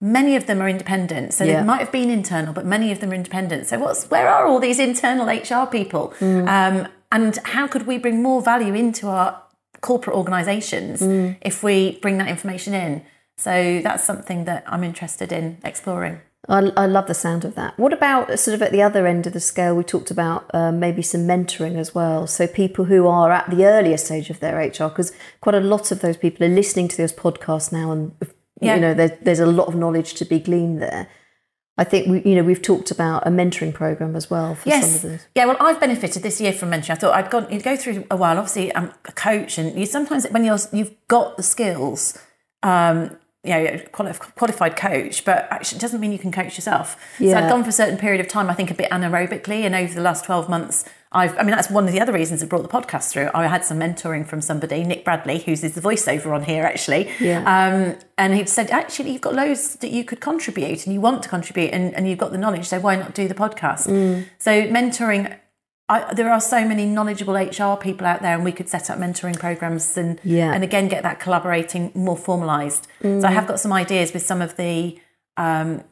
[0.00, 1.60] Many of them are independent, so Yeah.
[1.60, 3.66] they might have been internal, but many of them are independent.
[3.66, 6.48] So, what's where are all these internal HR people, Mm.
[6.48, 9.42] um, and how could we bring more value into our
[9.80, 11.36] corporate organisations Mm.
[11.42, 13.02] if we bring that information in?
[13.36, 16.20] So that's something that I'm interested in exploring.
[16.48, 17.78] I, I love the sound of that.
[17.78, 19.74] What about sort of at the other end of the scale?
[19.76, 22.26] We talked about um, maybe some mentoring as well.
[22.26, 25.90] So people who are at the earlier stage of their HR, because quite a lot
[25.92, 28.12] of those people are listening to those podcasts now, and
[28.60, 28.74] Yeah.
[28.76, 31.06] you know there, there's a lot of knowledge to be gleaned there.
[31.78, 34.82] I think we, you know, we've talked about a mentoring program as well for some
[34.82, 35.26] of Yes.
[35.36, 36.90] Yeah, well, I've benefited this year from mentoring.
[36.90, 38.36] I thought I'd gone, you go through a while.
[38.36, 42.18] Obviously, I'm a coach, and you sometimes when you're you've got the skills,
[42.64, 46.96] um, you know, quali- qualified coach, but actually it doesn't mean you can coach yourself.
[47.20, 47.34] Yeah.
[47.34, 49.74] So I'd gone for a certain period of time, I think a bit anaerobically, and
[49.76, 52.46] over the last 12 months, I've, I mean, that's one of the other reasons I
[52.46, 53.30] brought the podcast through.
[53.32, 57.10] I had some mentoring from somebody, Nick Bradley, who's the voiceover on here, actually.
[57.18, 57.38] Yeah.
[57.40, 61.22] Um, and he'd said, actually, you've got loads that you could contribute and you want
[61.22, 63.86] to contribute and, and you've got the knowledge, so why not do the podcast?
[63.88, 64.26] Mm.
[64.38, 65.34] So, mentoring,
[65.88, 68.98] I, there are so many knowledgeable HR people out there, and we could set up
[68.98, 70.52] mentoring programs and, Yeah.
[70.52, 72.86] and again, get that collaborating more formalized.
[73.00, 75.00] So, I have got some ideas with some of the
[75.38, 75.84] um,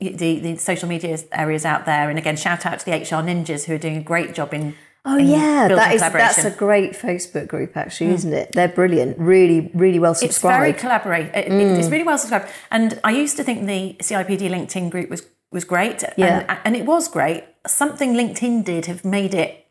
[0.00, 2.10] the, the social media areas out there.
[2.10, 4.74] And again, shout out to the HR ninjas who are doing a great job in.
[5.06, 8.52] Oh yeah, that is that's a great Facebook group actually, isn't it?
[8.52, 10.66] They're brilliant, really, really well subscribed.
[10.70, 11.36] It's very collaborative.
[11.36, 11.78] it- Mm.
[11.78, 12.48] It's really well subscribed.
[12.70, 16.46] And I used to think the CIPD LinkedIn group was was great, Yeah.
[16.48, 17.44] and, and it was great.
[17.66, 19.63] Something LinkedIn did have made it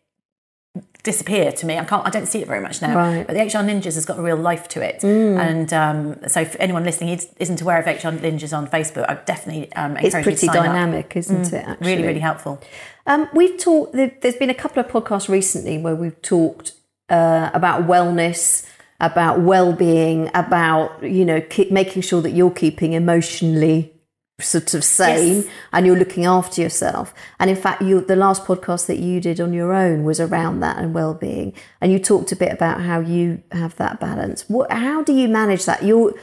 [1.03, 1.77] disappear to me.
[1.77, 2.05] I can't.
[2.05, 2.95] I don't see it very much now.
[2.95, 3.23] Right.
[3.23, 3.27] Mm.
[3.27, 5.03] But the HR Ninjas has got a real life to it.
[5.03, 9.15] And um, so, if anyone listening is- isn't aware of HR Ninjas on Facebook, I
[9.15, 10.63] definitely um, encourage it's you to pretty sign up.
[10.63, 10.67] Mm.
[10.67, 11.65] dynamic, isn't it?
[11.67, 12.61] Actually, Really, really helpful.
[13.05, 13.93] Um, we've talked.
[13.93, 16.73] There, there's been a couple of podcasts recently where we've talked
[17.09, 18.65] uh, about wellness,
[18.99, 23.93] about well-being, about you know keep making sure that you're keeping emotionally
[24.39, 25.45] sort of sane Yes.
[25.71, 27.13] and you're looking after yourself.
[27.39, 30.59] And in fact, you the last podcast that you did on your own was around
[30.61, 34.45] that and well-being, and you talked a bit about how you have that balance.
[34.49, 34.71] What?
[34.71, 35.83] How do you manage that?
[35.83, 36.13] You're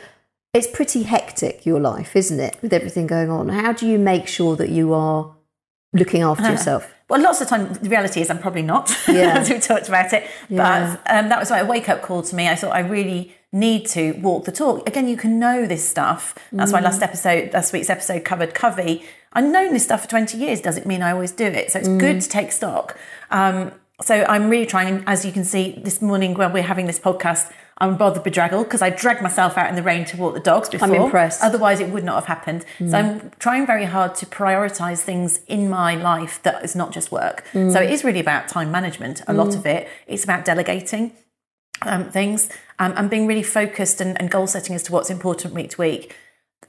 [0.52, 3.48] it's pretty hectic your life, isn't it, with everything going on?
[3.50, 5.36] How do you make sure that you are
[5.92, 6.92] looking after yourself?
[7.08, 9.38] Well, lots of the time, the reality is I'm probably not, Yeah.
[9.38, 10.28] as we've talked about it.
[10.48, 10.96] Yeah.
[11.04, 12.48] But um, that was like a wake up call to me.
[12.48, 14.86] I thought I really need to walk the talk.
[14.88, 16.34] Again, you can know this stuff.
[16.52, 16.84] That's why Mm.
[16.84, 19.04] last episode, last week's episode covered Covey.
[19.32, 20.60] I've known this stuff for 20 years.
[20.60, 21.70] Doesn't mean I always do it.
[21.72, 21.98] So it's Mm.
[21.98, 22.96] good to take stock.
[23.30, 26.98] Um, so I'm really trying, as you can see this morning when we're having this
[26.98, 27.46] podcast,
[27.82, 30.68] I'm rather bedraggled because I dragged myself out in the rain to walk the dogs
[30.68, 30.94] before.
[30.94, 31.42] impressed.
[31.42, 32.64] Otherwise, it would not have happened.
[32.78, 37.10] So I'm trying very hard to prioritize things in my life that is not just
[37.10, 37.42] work.
[37.52, 39.88] So it is really about time management, a lot of it.
[40.06, 41.12] It's about delegating
[41.82, 45.54] um, things um, and being really focused and, and goal setting as to what's important
[45.54, 46.16] week to week.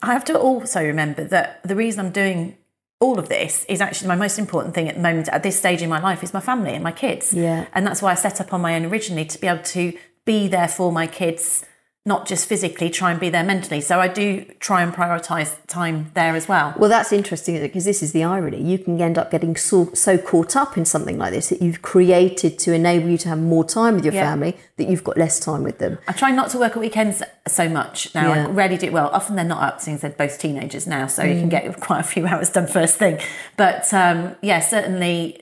[0.02, 2.58] I have to also remember that the reason I'm doing
[3.00, 5.82] all of this is actually my most important thing at the moment at this stage
[5.82, 7.34] in my life is my family and my kids.
[7.34, 7.66] Yeah.
[7.74, 9.94] And that's why I set up on my own originally to be able to
[10.24, 11.66] be there for my kids,
[12.04, 13.80] not just physically, try and be there mentally.
[13.80, 16.74] So I do try and prioritize time there as well.
[16.76, 18.60] Well, that's interesting because this is the irony.
[18.60, 21.84] You can end up getting so, so caught up in something like this that you've
[21.84, 24.32] created to enable you to have more time with your Yeah.
[24.32, 26.00] family that you've got less time with them.
[26.08, 28.34] I try not to work at weekends so much now.
[28.34, 28.48] Yeah.
[28.48, 29.10] I rarely do it well.
[29.14, 32.04] Often they're not up since they're both teenagers now, so you can get quite a
[32.04, 33.20] few hours done first thing.
[33.58, 35.42] But um, yeah, certainly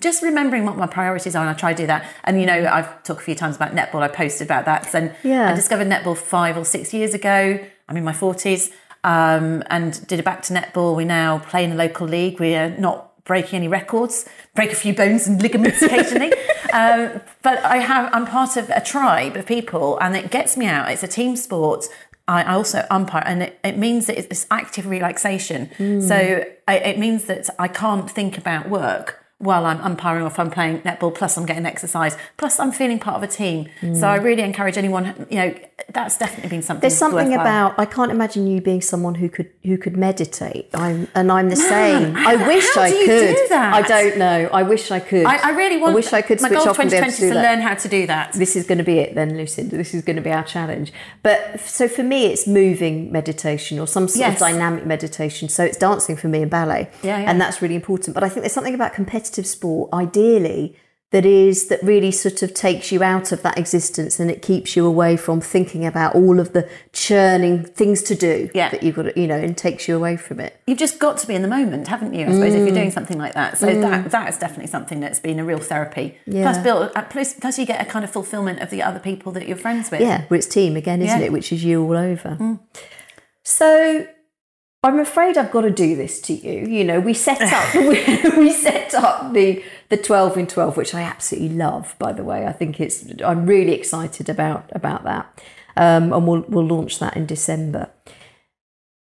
[0.00, 2.04] just remembering what my priorities are, and I try to do that.
[2.24, 4.02] And you know, I've talked a few times about netball.
[4.02, 4.94] I posted about that.
[4.94, 5.50] And Yeah.
[5.50, 7.58] I discovered netball five or six years ago.
[7.88, 8.70] I'm in my forties,
[9.04, 10.96] um, and did a back to netball.
[10.96, 12.38] We now play in a local league.
[12.40, 16.32] We are not breaking any records, break a few bones and ligaments occasionally.
[16.72, 20.66] um, but I have, I'm part of a tribe of people, and it gets me
[20.66, 20.90] out.
[20.90, 21.86] It's a team sport.
[22.26, 25.70] I also umpire, and it, it means that it's active relaxation.
[26.00, 30.38] So I, it means that I can't think about work while I'm umpiring or if
[30.38, 31.14] I'm playing netball.
[31.14, 32.16] Plus, I'm getting exercise.
[32.36, 33.68] Plus, I'm feeling part of a team.
[33.80, 34.02] So mm.
[34.02, 35.26] I really encourage anyone.
[35.30, 35.54] You know,
[35.92, 36.80] that's definitely been something.
[36.80, 37.68] There's something worthwhile.
[37.68, 40.68] about I can't imagine you being someone who could who could meditate.
[40.74, 42.16] I'm and I'm the same.
[42.32, 43.06] I wish I could.
[43.36, 43.74] do that?
[43.74, 44.48] I don't know.
[44.52, 45.24] I wish I could.
[45.24, 45.92] I, I really want.
[45.92, 47.60] I wish I could My switch goal off and be able 2020 to to learn
[47.60, 48.32] how to do that.
[48.32, 50.92] this is going to be it then lucinda this is going to be our challenge
[51.22, 54.34] but so for me it's moving meditation or some sort Yes.
[54.34, 57.30] of dynamic meditation so it's dancing for me and ballet Yeah, yeah.
[57.30, 60.76] and that's really important but i think there's something about competitive sport ideally
[61.10, 64.76] that is that really sort of takes you out of that existence and it keeps
[64.76, 68.68] you away from thinking about all of the churning things to do Yeah.
[68.68, 71.16] that you've got to, you know and takes you away from it You've just got
[71.18, 72.26] to be in the moment, haven't you?
[72.26, 72.74] I suppose if you're Mm.
[72.74, 73.56] doing something like that.
[73.56, 76.16] So that that is definitely something that's been a real therapy.
[76.26, 76.42] Yeah.
[76.52, 79.48] Plus, uh, plus, plus you get a kind of fulfillment of the other people that
[79.48, 80.02] you're friends with.
[80.02, 81.26] Yeah, well, it's team again, isn't Yeah.
[81.26, 81.32] it?
[81.32, 82.58] Which is you all over.
[83.44, 84.06] So
[84.82, 86.66] I'm afraid I've got to do this to you.
[86.68, 90.94] You know, we set up we, we set up the the 12 in 12, which
[90.94, 91.96] I absolutely love.
[91.98, 95.42] By the way, I think it's I'm really excited about about that,
[95.76, 97.90] um, and we'll we'll launch that in December.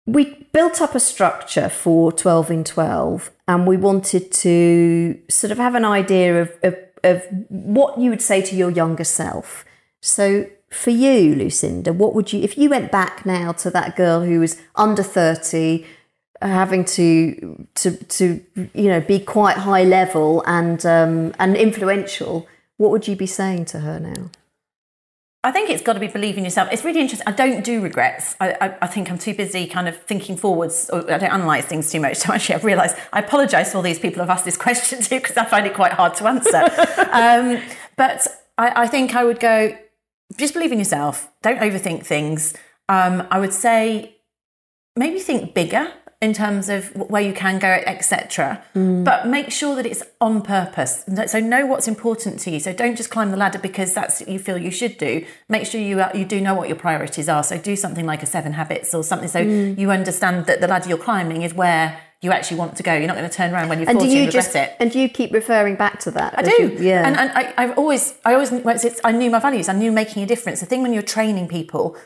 [0.07, 5.59] We built up a structure for 12 in 12, and we wanted to sort of
[5.59, 9.65] have an idea of, of, of what you would say to your younger self.
[10.01, 14.23] So, for you, Lucinda, what would you, if you went back now to that girl
[14.23, 15.85] who was under 30,
[16.43, 22.91] having to to to you know be quite high level and um, and influential, what
[22.91, 24.31] would you be saying to her now?
[25.43, 26.69] I think it's got to be believing yourself.
[26.71, 27.27] It's really interesting.
[27.27, 28.37] I don't do regrets.
[28.41, 31.65] I, I, I, think I'm too busy kind of thinking forwards, or I don't analyse
[31.65, 32.19] things too much.
[32.21, 35.09] So actually, I've realised I apologise for all these people I've asked this question to
[35.09, 36.59] because I find it quite hard to answer.
[37.11, 37.63] um,
[37.97, 38.27] but
[38.59, 39.75] I, I, think I would go,
[40.41, 41.31] just believe in yourself.
[41.43, 42.55] Don't overthink things.
[42.89, 44.17] Um, I would say
[44.97, 48.63] maybe think bigger in terms of where you can go, etc.
[48.75, 49.05] Mm.
[49.05, 51.05] But make sure that it's on purpose.
[51.27, 52.61] So know what's important to you.
[52.61, 55.25] So don't just climb the ladder because that's what you feel you should do.
[55.49, 57.43] Make sure you you do know what your priorities are.
[57.43, 59.29] So do something like a Seven Habits or something.
[59.29, 59.79] So mm.
[59.79, 62.93] you understand that the ladder you're climbing is where you actually want to go.
[62.95, 64.77] You're not going to turn around when you've and do you just, it.
[64.79, 66.39] And do you keep referring back to that?
[66.39, 66.51] I do.
[66.51, 67.07] You, yeah.
[67.07, 68.53] And, and I, have always, I always,
[69.05, 69.69] I knew my values.
[69.69, 70.61] I knew making a difference.
[70.61, 71.97] The thing when you're training people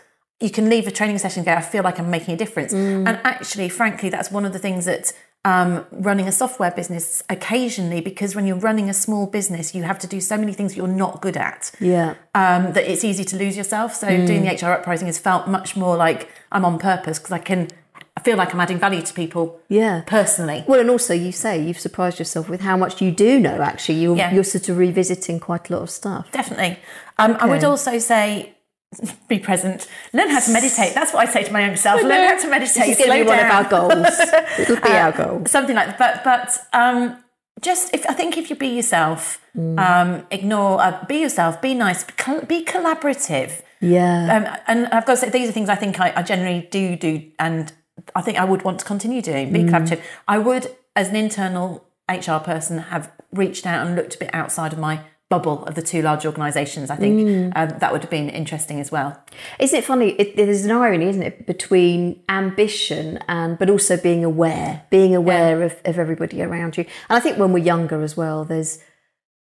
[0.41, 2.73] you can leave a training session and go, I feel like I'm making a difference.
[2.75, 3.09] Mm.
[3.09, 5.13] And actually, frankly, that's one of the things that
[5.45, 9.99] um, running a software business occasionally, because when you're running a small business, you have
[10.01, 11.71] to do so many things you're not good at.
[11.81, 12.15] Yeah.
[12.35, 13.95] Um, that it's easy to lose yourself.
[13.95, 14.27] So mm.
[14.27, 17.69] doing the HR uprising has felt much more like I'm on purpose because I can.
[18.17, 19.61] I feel like I'm adding value to people.
[19.69, 20.03] Yeah.
[20.07, 20.65] Personally.
[20.69, 23.61] Well, and also you say you've surprised yourself with how much you do know.
[23.61, 24.33] Actually, you're yeah.
[24.33, 26.31] you're sort of revisiting quite a lot of stuff.
[26.31, 26.79] Definitely.
[27.19, 27.41] Um, okay.
[27.41, 28.55] I would also say
[29.29, 29.89] be present.
[30.13, 30.95] Learn how to meditate.
[30.95, 32.03] That's what I say to my young self.
[32.03, 32.91] Learn how to meditate.
[32.91, 34.21] Is going to be one of our goals.
[34.59, 35.47] It'll be uh, our goal.
[35.47, 36.23] Something like that.
[36.23, 37.17] But but um,
[37.61, 39.79] just if I think if you be yourself, mm.
[39.79, 40.81] um, ignore.
[40.81, 41.61] Uh, be yourself.
[41.61, 42.05] Be nice.
[42.05, 43.63] Be collaborative.
[43.81, 44.37] Yeah.
[44.37, 46.97] Um, and I've got to say these are things I think I, I, generally do
[46.97, 47.71] do, and
[48.15, 49.53] I think I would want to continue doing.
[49.53, 49.71] Be mm.
[49.71, 50.03] collaborative.
[50.29, 54.73] I would, as an internal HR person, have reached out and looked a bit outside
[54.73, 56.91] of my bubble of the two large organisations.
[56.91, 57.53] I think mm.
[57.57, 59.21] um, that would have been interesting as well.
[59.59, 60.11] Isn't it funny?
[60.11, 65.59] It, there's an irony, isn't it, between ambition and but also being aware, being aware
[65.61, 65.67] yeah.
[65.67, 66.85] of, of everybody around you.
[67.09, 68.79] And I think when we're younger as well, there's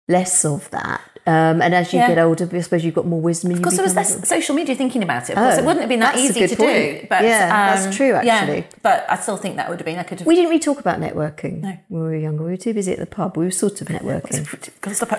[0.09, 1.01] less of that.
[1.25, 2.09] Um, and as you yeah.
[2.09, 3.53] get older, I suppose you've got more wisdom.
[3.53, 5.37] Of course, there was less social media thinking about it.
[5.37, 7.03] Of course, oh, it wouldn't have been that easy to point.
[7.03, 7.07] do.
[7.09, 8.15] But yeah, um, that's true.
[8.15, 10.01] Actually, yeah, but I still think that would have been.
[10.01, 10.19] I could.
[10.19, 10.27] Have...
[10.27, 11.79] We didn't really talk about networking no.
[11.89, 12.43] when we were younger.
[12.43, 13.37] We were too busy at the pub.
[13.37, 14.45] We were sort of networking.
[14.81, 15.11] Got to stop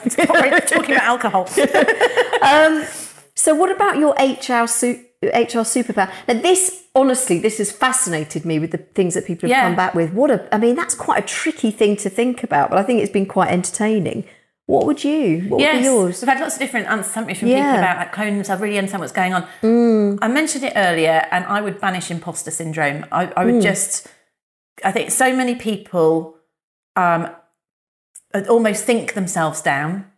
[0.67, 1.47] talking about alcohol.
[2.43, 2.85] um,
[3.35, 6.11] so, what about your HR su- HR superpower?
[6.27, 9.67] Now, this honestly, this has fascinated me with the things that people have yeah.
[9.67, 10.11] come back with.
[10.11, 13.01] What a, I mean, that's quite a tricky thing to think about, but I think
[13.01, 14.25] it's been quite entertaining.
[14.65, 15.41] What would you?
[15.49, 15.75] What yes.
[15.75, 16.21] would be yours?
[16.21, 17.73] We've had lots of different answers, haven't we, from yeah.
[17.73, 19.45] people about like cloning themselves, really understand what's going on.
[19.61, 20.19] Mm.
[20.21, 23.05] I mentioned it earlier, and I would banish imposter syndrome.
[23.11, 23.61] I, I would mm.
[23.61, 24.07] just,
[24.83, 26.37] I think so many people
[26.95, 27.29] um,
[28.47, 30.09] almost think themselves down,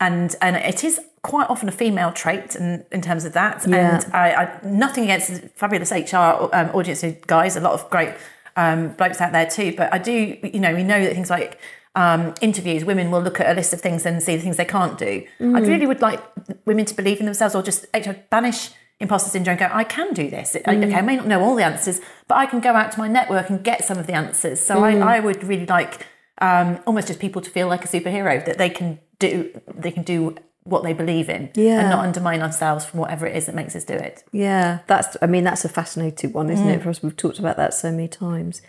[0.00, 3.66] and and it is quite often a female trait in, in terms of that.
[3.66, 4.02] Yeah.
[4.02, 6.16] And I, I, nothing against fabulous HR
[6.52, 8.14] um, audience guys, a lot of great
[8.56, 9.74] um, blokes out there too.
[9.76, 11.60] But I do, you know, we know that things like
[11.94, 14.64] um, interviews, women will look at a list of things and see the things they
[14.64, 15.26] can't do.
[15.40, 15.56] Mm.
[15.56, 16.22] I really would like
[16.64, 17.86] women to believe in themselves or just
[18.30, 18.70] banish
[19.02, 20.54] imposter syndrome go, I can do this.
[20.54, 20.84] Mm.
[20.84, 23.08] Okay, I may not know all the answers, but I can go out to my
[23.08, 24.60] network and get some of the answers.
[24.60, 25.02] So mm.
[25.02, 26.06] I, I, would really like
[26.38, 30.02] um, almost just people to feel like a superhero that they can do they can
[30.02, 31.80] do what they believe in yeah.
[31.80, 34.24] and not undermine ourselves from whatever it is that makes us do it.
[34.32, 36.74] Yeah, that's I mean that's a fascinating one, isn't mm.
[36.74, 36.82] it?
[36.82, 38.62] For us, we've talked about that so many times.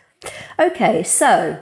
[0.59, 1.59] Okay, so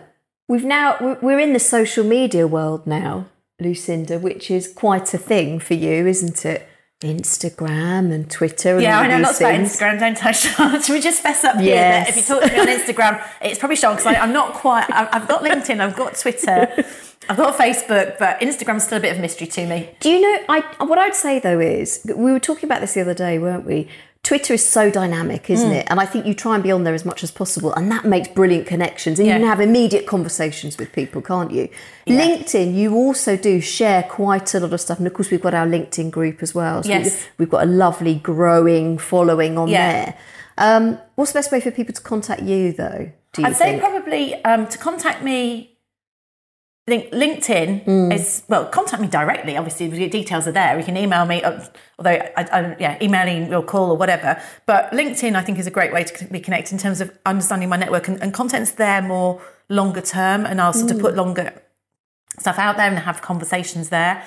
[0.51, 3.25] we've now we're in the social media world now,
[3.59, 6.67] Lucinda, which is quite a thing for you, isn't it?
[6.99, 8.75] Instagram and Twitter.
[8.75, 9.75] And yeah, I know lots things.
[9.79, 10.81] about Instagram, don't I, Sean?
[10.83, 12.09] Should we just fess up here yes.
[12.09, 14.85] if you talk to me on Instagram, it's probably Sean because I'm not quite.
[14.91, 16.67] I've got LinkedIn, I've got Twitter,
[17.29, 19.89] I've got Facebook, but Instagram's still a bit of a mystery to me.
[20.01, 20.43] Do you know?
[20.49, 23.65] I what I'd say though is we were talking about this the other day, weren't
[23.65, 23.87] we?
[24.23, 25.77] Twitter is so dynamic, isn't mm.
[25.77, 25.87] it?
[25.89, 28.05] And I think you try and be on there as much as possible, and that
[28.05, 29.17] makes brilliant connections.
[29.17, 29.33] And yeah.
[29.33, 31.69] you can have immediate conversations with people, can't you?
[32.05, 32.21] Yeah.
[32.21, 35.55] LinkedIn, you also do share quite a lot of stuff, and of course we've got
[35.55, 36.83] our LinkedIn group as well.
[36.83, 37.25] So yes.
[37.39, 39.91] we've got a lovely growing following on yeah.
[39.91, 40.17] there.
[40.57, 43.11] Um, what's the best way for people to contact you, though?
[43.37, 43.55] I'd think?
[43.55, 45.70] say probably um, to contact me
[46.87, 48.13] Link, LinkedIn mm.
[48.13, 48.65] is well.
[48.65, 49.55] Contact me directly.
[49.55, 50.77] Obviously, the details are there.
[50.79, 51.63] You can email me, uh,
[51.99, 54.41] although I, I, yeah, emailing or call or whatever.
[54.65, 57.69] But LinkedIn, I think, is a great way to be connected in terms of understanding
[57.69, 59.39] my network and, and content's there more
[59.69, 60.95] longer term, and I'll sort mm.
[60.95, 61.53] of put longer
[62.39, 64.23] stuff out there and have conversations there.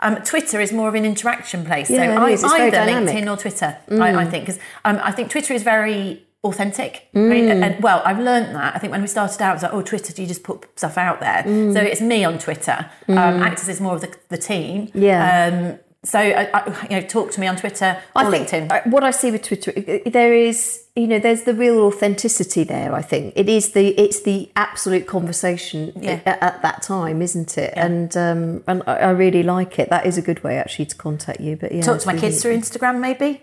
[0.00, 3.78] Um, Twitter is more of an interaction place, yeah, so I, either LinkedIn or Twitter.
[3.88, 4.00] Mm.
[4.00, 7.08] I, I, think because um, I think Twitter is very authentic.
[7.14, 7.30] Mm.
[7.32, 7.62] I mm.
[7.64, 8.74] and, well, I've learned that.
[8.76, 10.66] I think when we started out, it was like, oh, Twitter, do you just put
[10.78, 11.42] stuff out there?
[11.44, 11.72] Mm.
[11.74, 12.90] So it's me on Twitter.
[13.08, 13.18] Um, mm.
[13.36, 14.90] Um, Actus is more of the, the team.
[14.94, 15.70] Yeah.
[15.72, 18.90] Um, So, uh, uh, you know, talk to me on Twitter I think, LinkedIn.
[18.90, 22.62] What I see with Twitter, i- i- there is, you know, there's the real authenticity
[22.62, 22.92] there.
[22.94, 26.20] I think it is the it's the absolute conversation Yeah.
[26.26, 27.72] at, at that time, isn't it?
[27.74, 29.88] And um, and I, I really like it.
[29.88, 31.56] That is a good way actually to contact you.
[31.56, 33.40] But yeah, talk to my really- kids through Instagram, maybe.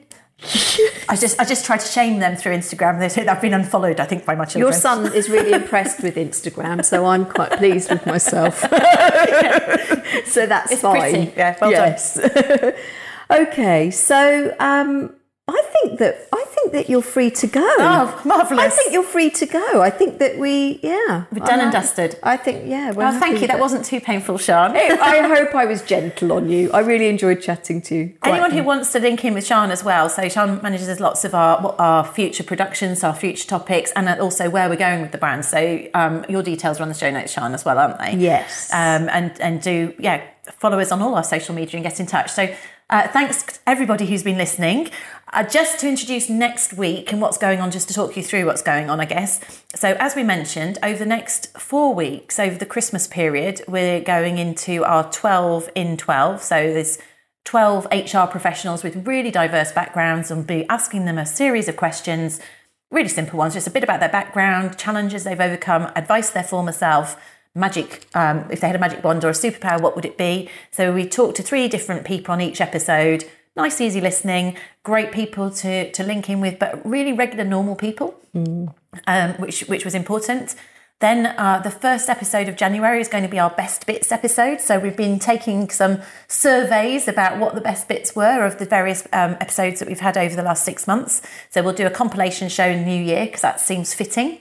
[1.08, 3.00] I just, I just try to shame them through Instagram.
[3.00, 4.00] They say I've been unfollowed.
[4.00, 4.72] I think by my children.
[4.72, 8.60] Your son is really impressed with Instagram, so I'm quite pleased with myself.
[10.26, 11.00] so that's It's fine.
[11.00, 11.34] pretty.
[11.38, 11.90] Yeah, well done.
[11.92, 12.20] yes.
[13.32, 15.14] okay, so um,
[15.48, 17.76] I think that I think that you're free to go.
[17.80, 18.64] Oh, marvellous.
[18.64, 19.82] I think you're free to go.
[19.82, 22.18] I think that we, yeah, We're done and dusted.
[22.24, 22.92] I think, yeah.
[22.92, 23.48] we're Oh, thank you.
[23.48, 24.76] That wasn't too painful, Sean.
[24.76, 26.72] I hope I was gentle on you.
[26.72, 28.14] I really enjoyed chatting to you.
[28.24, 31.34] Anyone who wants to link in with Sean as well, so Sean manages lots of
[31.34, 35.44] our our future productions, our future topics, and also where we're going with the brand.
[35.46, 38.16] So um, your details are on the show notes, Sean, as well, aren't they?
[38.16, 38.72] Yes.
[38.72, 40.22] Um, and and do yeah
[40.54, 42.32] follow us on all our social media and get in touch.
[42.32, 42.54] So
[42.90, 44.90] uh, thanks everybody who's been listening.
[45.34, 48.46] Uh, just to introduce next week and what's going on, just to talk you through
[48.46, 49.40] what's going on, I guess.
[49.76, 54.38] So, as we mentioned, over the next four weeks, over the Christmas period, we're going
[54.38, 56.44] into our 12 in 12.
[56.44, 56.98] So, there's
[57.46, 62.42] 12 HR professionals with really diverse backgrounds and be asking them a series of questions,
[62.92, 66.74] really simple ones, just a bit about their background, challenges they've overcome, advice their former
[66.74, 67.18] self,
[67.56, 70.50] magic, um, if they had a magic wand or a superpower, what would it be?
[70.72, 73.24] So we talked to three different people on each episode.
[73.56, 78.16] Nice, easy listening, great people to, to link in with, but really regular, normal people,
[79.08, 80.56] um, which, which was important.
[81.02, 84.62] Then uh, the first episode of January is going to be our best bits episode.
[84.62, 89.06] So we've been taking some surveys about what the best bits were of the various
[89.12, 91.24] um, episodes that we've had over the last six months.
[91.50, 94.38] So we'll do a compilation show in the new year because that seems fitting.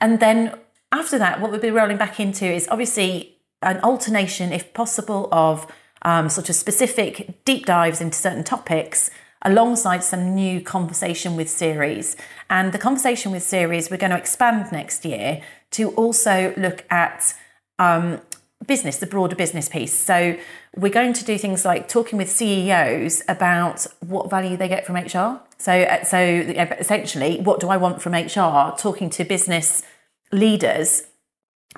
[0.00, 0.58] And then
[0.90, 5.72] after that, what we'll be rolling back into is obviously an alternation, if possible, of
[6.02, 9.10] um, sort of specific deep dives into certain topics
[9.44, 12.16] alongside some new conversation with series.
[12.48, 15.42] And the conversation with series, we're going to expand next year
[15.72, 17.34] to also look at
[17.78, 18.20] um,
[18.66, 19.92] business, the broader business piece.
[19.92, 20.36] So
[20.76, 24.96] we're going to do things like talking with CEOs about what value they get from
[24.96, 25.40] HR.
[25.58, 28.76] So, uh, so essentially, what do I want from HR?
[28.76, 29.82] Talking to business
[30.30, 31.02] leaders,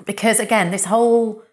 [0.05, 1.43] because again, this whole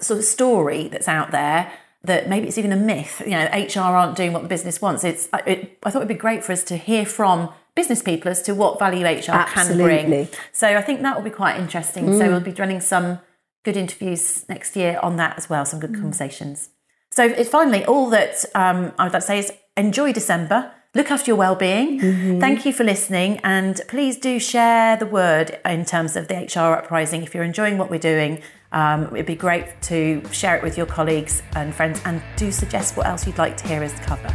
[0.00, 1.72] sort of story that's out there
[2.04, 3.22] that maybe it's even a myth.
[3.24, 5.04] You know, HR aren't doing what the business wants.
[5.04, 5.28] It's.
[5.46, 8.54] It, I thought it'd be great for us to hear from business people as to
[8.54, 10.10] what value HR can bring.
[10.52, 12.06] So I think that will be quite interesting.
[12.18, 13.18] So we'll be running some
[13.64, 15.64] good interviews next year on that as well.
[15.64, 16.68] Some good conversations.
[17.10, 20.72] So it, finally, all that um, I would like to say is enjoy December.
[20.96, 21.98] Look after your well-being.
[22.40, 26.74] Thank you for listening, and please do share the word in terms of the HR
[26.74, 27.24] uprising.
[27.24, 28.40] If you're enjoying what we're doing,
[28.74, 32.96] um, it'd be great to share it with your colleagues and friends, and do suggest
[32.96, 34.28] what else you'd like to hear us cover.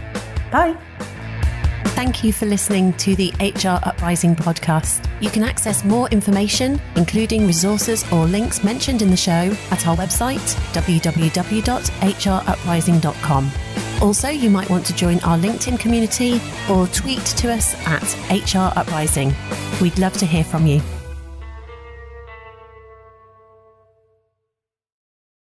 [0.51, 0.77] Bye.
[1.99, 5.05] Thank you for listening to the HR Uprising podcast.
[5.19, 9.97] You can access more information, including resources or links mentioned in the show, at our
[9.97, 10.39] website,
[10.71, 13.51] www.hruprising.com.
[14.01, 18.71] Also, you might want to join our LinkedIn community or tweet to us at HR
[18.79, 19.35] Uprising.
[19.81, 20.81] We'd love to hear from you.